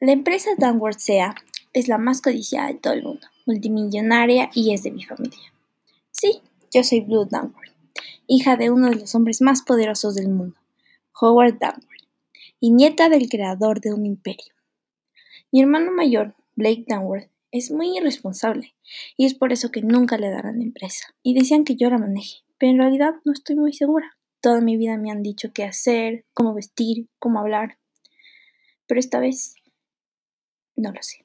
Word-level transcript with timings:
La 0.00 0.12
empresa 0.12 0.50
Downward 0.56 1.00
SEA 1.00 1.34
es 1.72 1.88
la 1.88 1.98
más 1.98 2.22
codiciada 2.22 2.68
de 2.68 2.74
todo 2.74 2.92
el 2.92 3.02
mundo, 3.02 3.26
multimillonaria 3.46 4.48
y 4.54 4.72
es 4.72 4.84
de 4.84 4.92
mi 4.92 5.02
familia. 5.02 5.52
Sí, 6.12 6.40
yo 6.72 6.84
soy 6.84 7.00
Blue 7.00 7.24
Downward, 7.24 7.72
hija 8.28 8.56
de 8.56 8.70
uno 8.70 8.90
de 8.90 8.94
los 8.94 9.16
hombres 9.16 9.40
más 9.42 9.62
poderosos 9.62 10.14
del 10.14 10.28
mundo, 10.28 10.54
Howard 11.20 11.58
Downward, 11.58 12.06
y 12.60 12.70
nieta 12.70 13.08
del 13.08 13.28
creador 13.28 13.80
de 13.80 13.92
un 13.92 14.06
imperio. 14.06 14.54
Mi 15.50 15.62
hermano 15.62 15.90
mayor, 15.90 16.36
Blake 16.54 16.84
Downward, 16.86 17.28
es 17.50 17.72
muy 17.72 17.98
irresponsable 17.98 18.76
y 19.16 19.26
es 19.26 19.34
por 19.34 19.52
eso 19.52 19.72
que 19.72 19.82
nunca 19.82 20.16
le 20.16 20.30
darán 20.30 20.62
empresa. 20.62 21.06
Y 21.24 21.34
decían 21.34 21.64
que 21.64 21.74
yo 21.74 21.90
la 21.90 21.98
maneje, 21.98 22.44
pero 22.56 22.70
en 22.70 22.78
realidad 22.78 23.14
no 23.24 23.32
estoy 23.32 23.56
muy 23.56 23.72
segura. 23.72 24.16
Toda 24.40 24.60
mi 24.60 24.76
vida 24.76 24.96
me 24.96 25.10
han 25.10 25.24
dicho 25.24 25.50
qué 25.52 25.64
hacer, 25.64 26.24
cómo 26.34 26.54
vestir, 26.54 27.08
cómo 27.18 27.40
hablar. 27.40 27.78
Pero 28.86 29.00
esta 29.00 29.18
vez 29.18 29.57
no 30.78 30.92
lo 30.92 31.02
sé. 31.02 31.24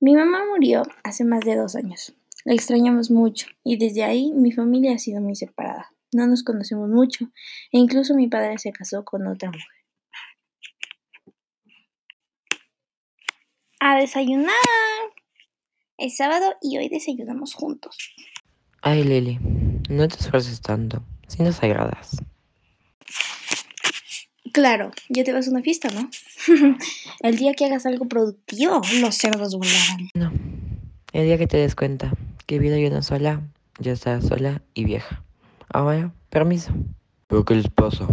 Mi 0.00 0.14
mamá 0.14 0.44
murió 0.46 0.82
hace 1.04 1.24
más 1.24 1.40
de 1.44 1.56
dos 1.56 1.76
años. 1.76 2.14
La 2.44 2.54
extrañamos 2.54 3.10
mucho 3.10 3.46
y 3.62 3.76
desde 3.76 4.02
ahí 4.02 4.32
mi 4.32 4.50
familia 4.50 4.94
ha 4.94 4.98
sido 4.98 5.20
muy 5.20 5.36
separada. 5.36 5.92
No 6.12 6.26
nos 6.26 6.42
conocemos 6.42 6.88
mucho 6.88 7.26
e 7.70 7.78
incluso 7.78 8.14
mi 8.14 8.28
padre 8.28 8.58
se 8.58 8.72
casó 8.72 9.04
con 9.04 9.26
otra 9.26 9.50
mujer. 9.50 9.66
A 13.78 13.96
desayunar. 13.96 14.54
Es 15.96 16.16
sábado 16.16 16.54
y 16.62 16.78
hoy 16.78 16.88
desayunamos 16.88 17.54
juntos. 17.54 17.96
Ay, 18.82 19.04
Lili, 19.04 19.38
no 19.90 20.08
te 20.08 20.16
esfuerces 20.16 20.62
tanto, 20.62 21.02
si 21.28 21.42
nos 21.42 21.62
agradas. 21.62 22.16
Claro, 24.52 24.90
ya 25.10 25.22
te 25.24 25.32
vas 25.32 25.46
a 25.46 25.50
una 25.50 25.62
fiesta, 25.62 25.88
¿no? 25.90 26.08
el 27.20 27.36
día 27.36 27.54
que 27.54 27.66
hagas 27.66 27.86
algo 27.86 28.06
productivo, 28.06 28.80
los 29.00 29.14
cerdos 29.16 29.54
volarán. 29.56 30.08
No, 30.14 30.32
el 31.12 31.24
día 31.24 31.38
que 31.38 31.46
te 31.46 31.56
des 31.56 31.74
cuenta 31.74 32.12
que 32.46 32.58
vida 32.58 32.78
y 32.78 32.86
una 32.86 33.02
sola, 33.02 33.42
ya 33.78 33.92
estás 33.92 34.26
sola 34.26 34.62
y 34.74 34.84
vieja. 34.84 35.22
Ahora, 35.68 36.12
permiso. 36.30 36.72
¿Pero 37.26 37.44
qué 37.44 37.54
les 37.54 37.68
pasa? 37.68 38.08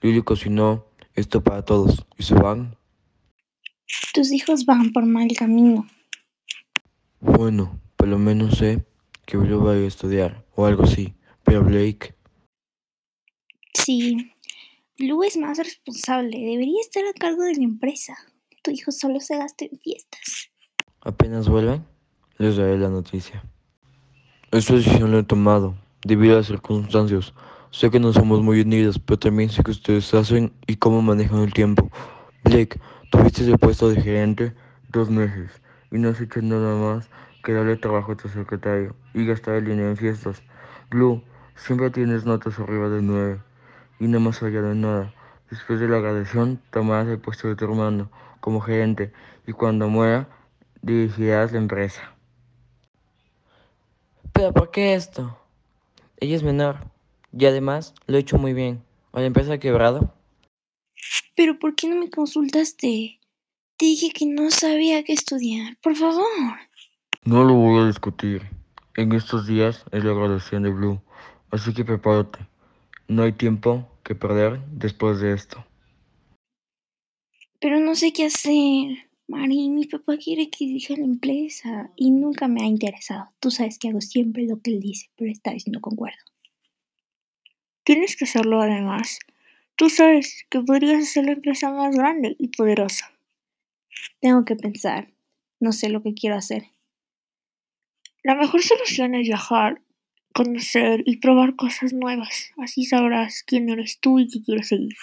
Lili 0.00 0.22
cocinó 0.22 0.86
esto 1.14 1.42
para 1.42 1.64
todos 1.64 2.06
y 2.16 2.22
se 2.22 2.34
van. 2.34 2.76
Tus 4.14 4.32
hijos 4.32 4.64
van 4.64 4.92
por 4.92 5.04
mal 5.04 5.28
camino. 5.36 5.86
Bueno, 7.20 7.78
por 7.96 8.08
lo 8.08 8.18
menos 8.18 8.58
sé 8.58 8.84
que 9.26 9.36
Blue 9.36 9.64
va 9.64 9.72
a 9.72 9.76
ir 9.76 9.84
a 9.84 9.88
estudiar 9.88 10.44
o 10.54 10.66
algo 10.66 10.84
así. 10.84 11.14
Pero 11.44 11.64
Blake. 11.64 12.14
Sí, 13.74 14.32
Blue 15.00 15.24
es 15.24 15.38
más 15.38 15.56
responsable. 15.56 16.36
Debería 16.36 16.78
estar 16.82 17.02
a 17.06 17.18
cargo 17.18 17.44
de 17.44 17.54
la 17.54 17.62
empresa. 17.62 18.14
Tu 18.62 18.70
hijo 18.70 18.92
solo 18.92 19.18
se 19.20 19.38
gasta 19.38 19.64
en 19.64 19.78
fiestas. 19.78 20.50
Apenas 21.00 21.48
vuelvan, 21.48 21.86
les 22.36 22.58
daré 22.58 22.76
la 22.76 22.90
noticia. 22.90 23.42
Esta 24.52 24.74
decisión 24.74 25.10
la 25.10 25.20
he 25.20 25.22
tomado 25.22 25.74
debido 26.04 26.34
a 26.34 26.36
las 26.38 26.48
circunstancias. 26.48 27.32
Sé 27.70 27.90
que 27.90 27.98
no 27.98 28.12
somos 28.12 28.42
muy 28.42 28.60
unidos, 28.60 28.98
pero 28.98 29.18
también 29.18 29.48
sé 29.48 29.62
que 29.62 29.70
ustedes 29.70 30.12
hacen 30.12 30.52
y 30.66 30.76
cómo 30.76 31.00
manejan 31.00 31.40
el 31.40 31.54
tiempo. 31.54 31.90
Blake, 32.44 32.78
tuviste 33.10 33.44
el 33.44 33.58
puesto 33.58 33.88
de 33.88 34.02
gerente 34.02 34.52
dos 34.90 35.08
meses 35.08 35.50
y 35.90 35.96
no 35.96 36.10
has 36.10 36.20
hecho 36.20 36.42
nada 36.42 36.76
más 36.76 37.08
que 37.42 37.54
darle 37.54 37.78
trabajo 37.78 38.12
a 38.12 38.16
tu 38.18 38.28
secretario 38.28 38.94
y 39.14 39.24
gastar 39.24 39.54
el 39.54 39.64
dinero 39.64 39.88
en 39.88 39.96
fiestas. 39.96 40.42
Blue, 40.90 41.24
siempre 41.56 41.88
tienes 41.88 42.26
notas 42.26 42.58
arriba 42.58 42.90
de 42.90 43.00
nueve 43.00 43.40
y 44.00 44.08
no 44.08 44.18
más 44.18 44.42
allá 44.42 44.62
de 44.62 44.74
nada. 44.74 45.14
Después 45.50 45.78
de 45.78 45.86
la 45.86 45.98
graduación, 45.98 46.60
tomarás 46.70 47.06
el 47.08 47.18
puesto 47.18 47.48
de 47.48 47.54
tu 47.54 47.66
hermano 47.66 48.10
como 48.40 48.60
gerente 48.60 49.12
y 49.46 49.52
cuando 49.52 49.88
muera, 49.88 50.28
dirigirás 50.82 51.52
la 51.52 51.58
empresa. 51.58 52.14
¿Pero 54.32 54.52
por 54.52 54.70
qué 54.70 54.94
esto? 54.94 55.38
Ella 56.18 56.36
es 56.36 56.42
menor 56.42 56.78
y 57.36 57.44
además 57.46 57.94
lo 58.06 58.16
he 58.16 58.20
hecho 58.20 58.38
muy 58.38 58.54
bien. 58.54 58.82
¿O 59.12 59.20
la 59.20 59.26
empresa 59.26 59.54
ha 59.54 59.58
quebrado? 59.58 60.14
¿Pero 61.34 61.58
por 61.58 61.74
qué 61.74 61.88
no 61.88 61.96
me 61.96 62.10
consultaste? 62.10 63.18
Te 63.76 63.86
dije 63.86 64.10
que 64.10 64.26
no 64.26 64.50
sabía 64.50 65.02
qué 65.04 65.12
estudiar. 65.12 65.76
Por 65.82 65.96
favor. 65.96 66.24
No 67.24 67.44
lo 67.44 67.54
voy 67.54 67.82
a 67.82 67.86
discutir. 67.86 68.48
En 68.94 69.12
estos 69.12 69.46
días 69.46 69.84
es 69.92 70.04
la 70.04 70.12
graduación 70.12 70.62
de 70.62 70.70
Blue, 70.70 71.00
así 71.50 71.74
que 71.74 71.84
prepárate. 71.84 72.38
No 73.08 73.22
hay 73.24 73.32
tiempo 73.32 73.89
que 74.10 74.16
perder 74.16 74.60
después 74.72 75.20
de 75.20 75.34
esto. 75.34 75.64
Pero 77.60 77.78
no 77.78 77.94
sé 77.94 78.12
qué 78.12 78.24
hacer. 78.24 79.08
Mari, 79.28 79.68
mi 79.68 79.86
papá 79.86 80.16
quiere 80.16 80.50
que 80.50 80.64
dirija 80.64 80.96
la 80.96 81.04
empresa 81.04 81.92
y 81.94 82.10
nunca 82.10 82.48
me 82.48 82.60
ha 82.62 82.66
interesado. 82.66 83.28
Tú 83.38 83.52
sabes 83.52 83.78
que 83.78 83.88
hago 83.88 84.00
siempre 84.00 84.42
lo 84.46 84.60
que 84.60 84.72
él 84.72 84.80
dice, 84.80 85.10
pero 85.14 85.30
esta 85.30 85.52
vez 85.52 85.68
no 85.68 85.80
concuerdo. 85.80 86.18
Tienes 87.84 88.16
que 88.16 88.24
hacerlo 88.24 88.60
además. 88.60 89.20
Tú 89.76 89.88
sabes 89.88 90.44
que 90.50 90.60
podrías 90.60 91.04
hacer 91.04 91.26
la 91.26 91.32
empresa 91.34 91.70
más 91.70 91.94
grande 91.94 92.34
y 92.36 92.48
poderosa. 92.48 93.12
Tengo 94.18 94.44
que 94.44 94.56
pensar. 94.56 95.12
No 95.60 95.70
sé 95.70 95.88
lo 95.88 96.02
que 96.02 96.14
quiero 96.14 96.34
hacer. 96.34 96.64
La 98.24 98.34
mejor 98.34 98.60
solución 98.60 99.14
es 99.14 99.28
viajar, 99.28 99.80
conocer 100.32 101.02
y 101.06 101.18
probar 101.18 101.56
cosas 101.56 101.92
nuevas. 101.92 102.52
Así 102.58 102.84
sabrás 102.84 103.42
quién 103.46 103.68
eres 103.68 103.98
tú 104.00 104.18
y 104.18 104.28
qué 104.28 104.42
quieres 104.42 104.68
seguir. 104.68 104.96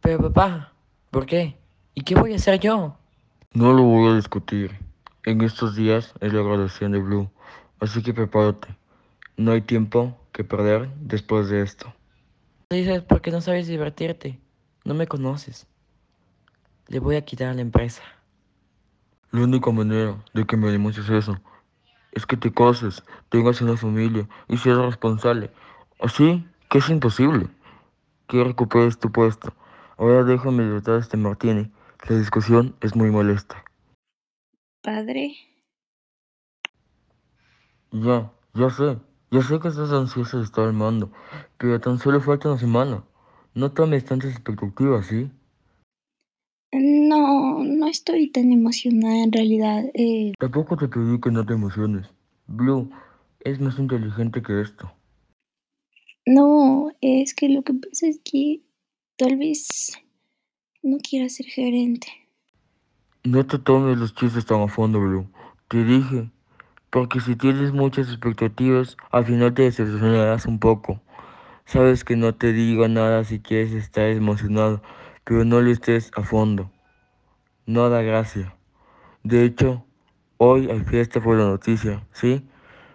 Pero 0.00 0.18
papá, 0.18 0.72
¿por 1.10 1.26
qué? 1.26 1.56
¿Y 1.94 2.02
qué 2.02 2.14
voy 2.14 2.32
a 2.32 2.36
hacer 2.36 2.58
yo? 2.58 2.96
No 3.52 3.72
lo 3.72 3.82
voy 3.82 4.12
a 4.12 4.16
discutir. 4.16 4.72
En 5.24 5.40
estos 5.42 5.76
días 5.76 6.12
es 6.20 6.32
la 6.32 6.42
graduación 6.42 6.92
de 6.92 6.98
Blue, 6.98 7.30
así 7.78 8.02
que 8.02 8.12
prepárate. 8.12 8.68
No 9.36 9.52
hay 9.52 9.60
tiempo 9.60 10.18
que 10.32 10.42
perder 10.42 10.88
después 11.00 11.48
de 11.48 11.62
esto. 11.62 11.94
Dices 12.70 13.02
porque 13.02 13.30
no 13.30 13.40
sabes 13.40 13.68
divertirte. 13.68 14.40
No 14.84 14.94
me 14.94 15.06
conoces. 15.06 15.68
Le 16.88 16.98
voy 16.98 17.14
a 17.14 17.24
quitar 17.24 17.54
la 17.54 17.62
empresa. 17.62 18.02
La 19.30 19.42
única 19.42 19.70
manera 19.70 20.16
de 20.34 20.44
que 20.44 20.56
me 20.56 20.70
demuestres 20.70 21.08
eso 21.08 21.40
es 22.12 22.26
que 22.26 22.36
te 22.36 22.52
cases, 22.52 23.02
tengas 23.28 23.60
una 23.60 23.76
familia 23.76 24.28
y 24.48 24.56
seas 24.58 24.78
responsable. 24.78 25.50
Así 25.98 26.46
que 26.68 26.78
es 26.78 26.88
imposible 26.88 27.48
que 28.28 28.44
recuperes 28.44 28.98
tu 28.98 29.10
puesto. 29.10 29.52
Ahora 29.98 30.24
déjame 30.24 30.62
disfrutar 30.62 31.00
este 31.00 31.16
martini. 31.16 31.70
La 32.08 32.16
discusión 32.16 32.74
es 32.80 32.96
muy 32.96 33.10
molesta. 33.10 33.64
Padre. 34.82 35.36
Ya, 37.92 38.32
ya 38.54 38.70
sé. 38.70 38.98
Ya 39.30 39.40
sé 39.40 39.58
que 39.60 39.68
estás 39.68 39.92
ansioso 39.92 40.38
de 40.38 40.44
estar 40.44 40.64
al 40.64 40.74
mando, 40.74 41.10
pero 41.56 41.80
tan 41.80 41.98
solo 41.98 42.20
falta 42.20 42.50
una 42.50 42.58
semana. 42.58 43.02
No 43.54 43.72
tomes 43.72 44.04
tantas 44.04 44.32
expectativas, 44.32 45.06
¿sí? 45.06 45.30
No, 46.72 47.62
no 47.64 47.81
estoy 47.92 48.30
tan 48.30 48.52
emocionada 48.52 49.22
en 49.22 49.32
realidad. 49.32 49.84
Eh, 49.94 50.32
Tampoco 50.40 50.76
te 50.76 50.88
pedí 50.88 51.20
que 51.20 51.30
no 51.30 51.46
te 51.46 51.54
emociones. 51.54 52.08
Blue 52.48 52.90
es 53.40 53.60
más 53.60 53.78
inteligente 53.78 54.42
que 54.42 54.60
esto. 54.60 54.92
no, 56.26 56.90
es 57.00 57.34
que 57.34 57.48
lo 57.48 57.62
que 57.62 57.74
pasa 57.74 58.08
es 58.08 58.20
que 58.24 58.62
tal 59.16 59.36
vez 59.36 59.92
no 60.82 60.98
quiera 60.98 61.28
ser 61.28 61.46
gerente. 61.46 62.08
No 63.24 63.46
te 63.46 63.58
tomes 63.58 63.98
los 63.98 64.14
chistes 64.14 64.46
tan 64.46 64.62
a 64.62 64.68
fondo, 64.68 65.00
Blue. 65.00 65.28
Te 65.68 65.84
dije, 65.84 66.30
porque 66.90 67.20
si 67.20 67.36
tienes 67.36 67.72
muchas 67.72 68.08
expectativas, 68.08 68.96
al 69.12 69.26
final 69.26 69.54
te 69.54 69.62
decepcionarás 69.62 70.46
un 70.46 70.58
poco. 70.58 71.00
Sabes 71.66 72.04
que 72.04 72.16
no 72.16 72.34
te 72.34 72.52
digo 72.52 72.88
nada 72.88 73.24
si 73.24 73.40
quieres 73.40 73.74
estar 73.74 74.06
emocionado, 74.08 74.82
pero 75.24 75.44
no 75.44 75.60
lo 75.62 75.70
estés 75.70 76.10
a 76.16 76.24
fondo. 76.24 76.71
No 77.66 77.88
da 77.88 78.02
gracia. 78.02 78.56
De 79.22 79.44
hecho, 79.44 79.84
hoy 80.36 80.70
hay 80.70 80.80
fiesta 80.80 81.20
por 81.22 81.36
la 81.36 81.44
noticia, 81.44 82.06
¿sí? 82.12 82.42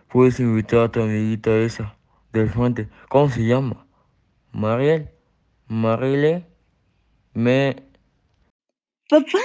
Puedes 0.10 0.40
invitar 0.40 0.80
a 0.80 0.92
tu 0.92 1.02
amiguita 1.02 1.56
esa, 1.58 1.98
del 2.34 2.50
frente. 2.50 2.90
¿Cómo 3.10 3.30
se 3.30 3.46
llama? 3.46 3.88
Mariel. 4.52 5.10
Marile. 5.68 6.46
Me... 7.34 7.76
Papá, 9.10 9.40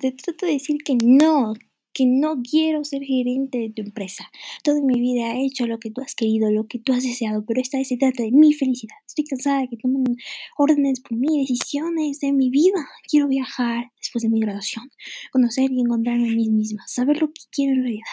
te 0.00 0.12
trato 0.12 0.46
de 0.46 0.52
decir 0.52 0.78
que 0.84 0.96
no, 1.02 1.54
que 1.98 2.06
no 2.06 2.42
quiero 2.48 2.84
ser 2.84 3.02
gerente 3.02 3.58
de 3.58 3.70
tu 3.70 3.82
empresa. 3.82 4.30
Toda 4.62 4.80
mi 4.80 5.00
vida 5.00 5.34
he 5.34 5.46
hecho 5.46 5.66
lo 5.66 5.80
que 5.80 5.90
tú 5.90 6.00
has 6.00 6.14
querido, 6.14 6.48
lo 6.48 6.68
que 6.68 6.78
tú 6.78 6.92
has 6.92 7.02
deseado, 7.02 7.44
pero 7.44 7.60
esta 7.60 7.76
vez 7.76 7.88
se 7.88 7.96
trata 7.96 8.22
de 8.22 8.30
mi 8.30 8.52
felicidad. 8.52 8.94
Estoy 9.04 9.24
cansada 9.24 9.62
de 9.62 9.68
que 9.68 9.78
tomen 9.78 10.04
órdenes 10.56 11.00
por 11.00 11.18
mí, 11.18 11.40
decisiones 11.40 12.20
de 12.20 12.30
mi 12.30 12.50
vida. 12.50 12.86
Quiero 13.10 13.26
viajar 13.26 13.90
después 13.98 14.22
de 14.22 14.28
mi 14.28 14.38
graduación, 14.38 14.88
conocer 15.32 15.72
y 15.72 15.80
encontrarme 15.80 16.28
a 16.28 16.34
mí 16.36 16.48
misma, 16.48 16.84
saber 16.86 17.20
lo 17.20 17.32
que 17.32 17.42
quiero 17.50 17.72
en 17.72 17.82
realidad. 17.82 18.06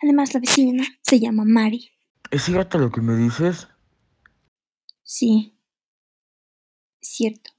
Además, 0.00 0.32
la 0.32 0.38
vecina 0.38 0.84
se 1.02 1.18
llama 1.18 1.44
Mari. 1.44 1.90
¿Es 2.30 2.44
cierto 2.44 2.78
lo 2.78 2.92
que 2.92 3.00
me 3.00 3.16
dices? 3.16 3.66
Sí, 5.02 5.56
cierto. 7.00 7.50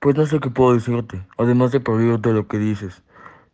Pues 0.00 0.16
no 0.16 0.26
sé 0.26 0.38
qué 0.38 0.50
puedo 0.50 0.74
decirte, 0.74 1.26
además 1.38 1.72
de 1.72 1.80
todo 1.80 1.96
lo 1.96 2.46
que 2.46 2.58
dices. 2.58 3.02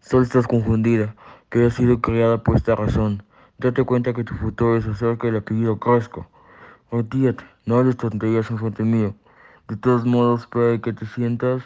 Solo 0.08 0.22
estás 0.22 0.46
confundida, 0.46 1.14
que 1.50 1.66
has 1.66 1.74
sido 1.74 2.00
criada 2.00 2.42
por 2.42 2.56
esta 2.56 2.74
razón. 2.74 3.24
Date 3.58 3.84
cuenta 3.84 4.14
que 4.14 4.24
tu 4.24 4.32
futuro 4.32 4.78
es 4.78 4.86
hacer 4.86 5.18
que 5.18 5.28
el 5.28 5.36
apellido 5.36 5.78
crezca. 5.78 6.26
Retírate, 6.90 7.44
no 7.66 7.76
hables 7.76 7.98
tonterías 7.98 8.50
en 8.50 8.56
frente 8.56 8.84
mío. 8.84 9.14
De 9.68 9.76
todos 9.76 10.06
modos, 10.06 10.46
para 10.46 10.80
que 10.80 10.94
te 10.94 11.04
sientas 11.04 11.64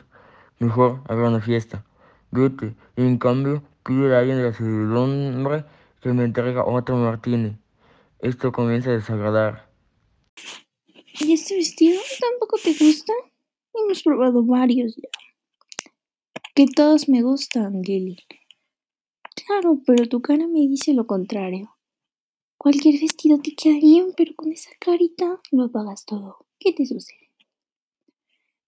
mejor, 0.59 1.03
haga 1.09 1.29
una 1.29 1.41
fiesta. 1.41 1.85
Vete, 2.33 2.75
y 2.97 3.03
en 3.03 3.19
cambio, 3.19 3.63
pide 3.85 4.13
a 4.13 4.19
alguien 4.19 4.39
de 4.39 4.43
la 4.43 4.53
servidumbre 4.53 5.65
que 6.01 6.13
me 6.13 6.25
entrega 6.25 6.65
otro 6.65 6.97
martini. 6.97 7.57
Esto 8.19 8.51
comienza 8.51 8.91
a 8.91 8.95
desagradar. 8.95 9.69
¿Y 10.97 11.33
este 11.33 11.55
vestido 11.55 12.01
tampoco 12.19 12.59
te 12.61 12.75
gusta? 12.75 13.13
Hemos 13.73 14.03
probado 14.03 14.45
varios 14.45 14.97
ya. 14.97 15.22
Que 16.55 16.67
todos 16.67 17.09
me 17.09 17.23
gustan, 17.23 17.81
Lily. 17.81 18.19
Claro, 19.35 19.81
pero 19.87 20.07
tu 20.07 20.21
cara 20.21 20.47
me 20.47 20.61
dice 20.61 20.93
lo 20.93 21.07
contrario. 21.07 21.75
Cualquier 22.59 23.01
vestido 23.01 23.39
te 23.39 23.55
queda 23.55 23.79
bien, 23.79 24.13
pero 24.15 24.35
con 24.37 24.53
esa 24.53 24.69
carita 24.79 25.41
lo 25.51 25.65
apagas 25.65 26.05
todo. 26.05 26.45
¿Qué 26.59 26.75
te 26.75 26.85
sucede? 26.85 27.31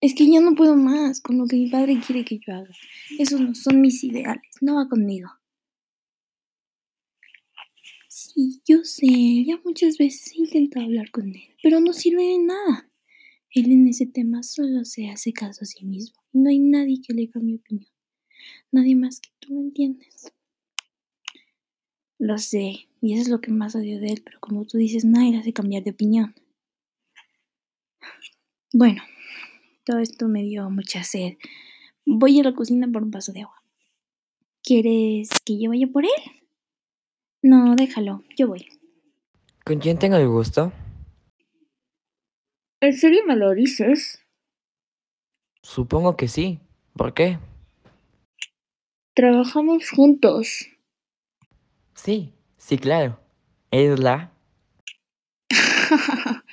Es 0.01 0.15
que 0.15 0.33
yo 0.33 0.41
no 0.41 0.55
puedo 0.55 0.77
más 0.77 1.21
con 1.21 1.37
lo 1.37 1.47
que 1.47 1.57
mi 1.57 1.69
padre 1.69 2.01
quiere 2.01 2.25
que 2.25 2.39
yo 2.39 2.55
haga. 2.55 2.75
Esos 3.19 3.43
no 3.43 3.55
son 3.55 3.83
mis 3.83 4.03
ideales, 4.03 4.51
no 4.63 4.77
va 4.77 4.89
conmigo. 4.89 5.29
Sí, 8.09 8.63
yo 8.67 8.79
sé, 8.83 9.45
ya 9.45 9.61
muchas 9.63 9.99
veces 9.99 10.33
he 10.33 10.41
intentado 10.41 10.87
hablar 10.87 11.11
con 11.11 11.29
él, 11.29 11.55
pero 11.63 11.81
no 11.81 11.93
sirve 11.93 12.23
de 12.23 12.39
nada. 12.39 12.89
Él 13.55 13.73
en 13.73 13.89
ese 13.89 14.07
tema 14.07 14.43
solo 14.43 14.85
se 14.85 15.09
hace 15.09 15.33
caso 15.33 15.63
a 15.63 15.67
sí 15.67 15.85
mismo 15.85 16.25
no 16.35 16.51
hay 16.51 16.59
nadie 16.59 17.01
que 17.01 17.15
le 17.15 17.31
cambie 17.31 17.57
opinión. 17.57 17.91
Nadie 18.71 18.97
más 18.97 19.21
que 19.21 19.31
tú, 19.39 19.55
¿me 19.55 19.61
entiendes? 19.61 20.33
Lo 22.19 22.39
sé, 22.39 22.89
y 23.01 23.13
eso 23.15 23.23
es 23.23 23.29
lo 23.29 23.41
que 23.41 23.51
más 23.51 23.75
odio 23.75 24.01
de 24.01 24.09
él, 24.09 24.23
pero 24.25 24.41
como 24.41 24.65
tú 24.65 24.77
dices, 24.77 25.05
nadie 25.05 25.33
le 25.33 25.39
hace 25.39 25.53
cambiar 25.53 25.85
de 25.85 25.93
opinión. 25.93 26.35
Bueno, 28.73 29.03
todo 29.85 29.99
esto 29.99 30.29
me 30.29 30.43
dio 30.43 30.69
mucha 30.71 31.05
sed. 31.05 31.35
Voy 32.05 32.41
a 32.41 32.43
la 32.43 32.55
cocina 32.55 32.89
por 32.91 33.05
un 33.05 33.11
vaso 33.11 33.33
de 33.33 33.43
agua. 33.43 33.63
¿Quieres 34.63 35.29
que 35.45 35.61
yo 35.61 35.71
vaya 35.71 35.87
por 35.87 36.05
él? 36.05 36.11
No, 37.43 37.77
déjalo, 37.77 38.25
yo 38.37 38.49
voy. 38.49 38.67
¿Con 39.65 39.79
quién 39.79 39.99
tengo 39.99 40.17
el 40.17 40.29
gusto? 40.29 40.73
¿En 42.85 42.93
serio 42.93 43.23
me 43.27 43.35
lo 43.35 43.55
dices? 43.55 44.23
Supongo 45.63 46.19
que 46.19 46.29
sí. 46.29 46.61
¿Por 46.95 47.15
qué? 47.15 47.39
Trabajamos 49.15 49.89
juntos. 49.89 50.69
Sí, 51.95 52.35
sí, 52.59 52.77
claro. 52.77 53.19
¿Es 53.71 53.99
la? 53.99 54.35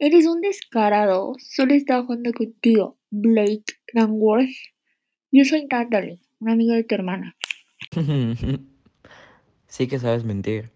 Eres 0.00 0.26
un 0.26 0.40
descarado. 0.40 1.36
Solo 1.38 1.74
estaba 1.74 2.02
jugando 2.02 2.32
contigo, 2.32 2.98
Blake 3.10 3.74
Langworth. 3.92 4.50
Yo 5.30 5.44
soy 5.44 5.64
Natalie, 5.66 6.18
una 6.40 6.54
amiga 6.54 6.74
de 6.74 6.82
tu 6.82 6.96
hermana. 6.96 7.36
sí 9.68 9.86
que 9.86 10.00
sabes 10.00 10.24
mentir. 10.24 10.72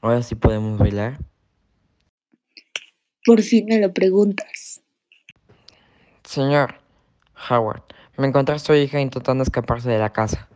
Ahora 0.00 0.22
sí 0.22 0.36
podemos 0.36 0.78
bailar. 0.78 1.18
Por 3.24 3.42
fin 3.42 3.66
me 3.66 3.78
lo 3.78 3.92
preguntas. 3.92 4.80
Señor 6.24 6.76
Howard, 7.48 7.82
me 8.16 8.28
encontré 8.28 8.54
a 8.54 8.58
su 8.58 8.74
hija 8.74 9.00
intentando 9.00 9.42
escaparse 9.42 9.90
de 9.90 9.98
la 9.98 10.12
casa. 10.12 10.48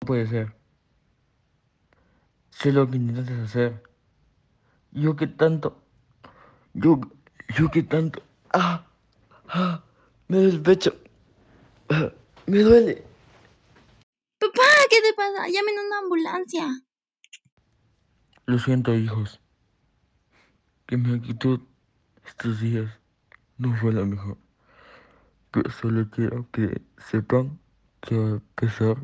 No 0.00 0.06
puede 0.06 0.26
ser. 0.26 0.54
Sé 2.50 2.72
lo 2.72 2.88
que 2.88 2.96
intentas 2.96 3.38
hacer. 3.38 3.82
Yo 4.92 5.16
que 5.16 5.26
tanto. 5.26 5.82
Yo. 6.74 7.00
Yo 7.56 7.70
que 7.70 7.82
tanto. 7.82 8.22
¡Ah! 8.52 8.86
¡Ah! 9.48 9.84
Me 10.28 10.38
duele 10.38 10.52
el 10.54 10.62
pecho. 10.62 10.96
Ah, 11.90 12.10
me 12.46 12.60
duele. 12.60 13.04
Papá, 14.38 14.62
¿qué 14.88 14.96
te 15.02 15.12
pasa? 15.14 15.46
Llamen 15.46 15.78
a 15.78 15.86
una 15.86 15.98
ambulancia. 15.98 16.82
Lo 18.46 18.58
siento, 18.58 18.94
hijos. 18.94 19.41
Que 20.92 20.98
mi 20.98 21.14
actitud 21.14 21.58
estos 22.22 22.60
días 22.60 22.86
no 23.56 23.74
fue 23.76 23.94
la 23.94 24.04
mejor. 24.04 24.36
Pero 25.50 25.70
solo 25.70 26.06
quiero 26.10 26.46
que 26.52 26.82
sepan 26.98 27.58
que 28.02 28.14
a 28.14 28.42
pesar, 28.56 28.98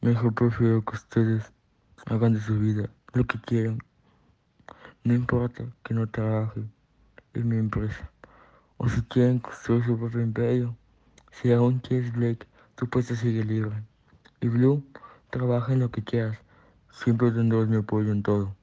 mejor 0.00 0.34
prefiero 0.34 0.84
que 0.84 0.96
ustedes 0.96 1.52
hagan 2.06 2.32
de 2.32 2.40
su 2.40 2.58
vida 2.58 2.90
lo 3.12 3.22
que 3.22 3.40
quieran. 3.40 3.78
No 5.04 5.14
importa 5.14 5.64
que 5.84 5.94
no 5.94 6.08
trabajen 6.08 6.72
en 7.34 7.48
mi 7.48 7.58
empresa. 7.58 8.10
O 8.78 8.88
si 8.88 9.02
quieren 9.02 9.38
construir 9.38 9.84
su 9.84 9.96
propio 9.96 10.22
imperio. 10.22 10.76
Si 11.30 11.52
aún 11.52 11.78
quieres 11.78 12.12
Blake, 12.12 12.48
tu 12.74 12.88
puesto 12.88 13.14
sigue 13.14 13.44
libre. 13.44 13.80
Y 14.40 14.48
Blue, 14.48 14.84
trabaja 15.30 15.72
en 15.72 15.78
lo 15.78 15.92
que 15.92 16.02
quieras. 16.02 16.36
Siempre 16.90 17.30
tendrás 17.30 17.68
mi 17.68 17.76
apoyo 17.76 18.10
en 18.10 18.24
todo. 18.24 18.56